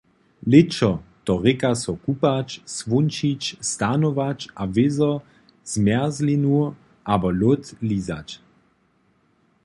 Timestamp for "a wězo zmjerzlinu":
4.61-6.61